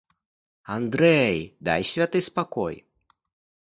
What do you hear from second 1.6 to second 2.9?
дай святы спакой.